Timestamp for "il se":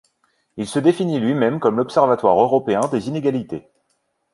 0.57-0.79